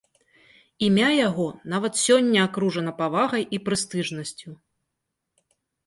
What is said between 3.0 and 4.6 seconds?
павагай і прэстыжнасцю.